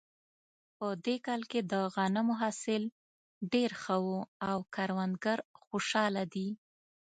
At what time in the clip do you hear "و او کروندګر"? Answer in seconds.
4.05-5.39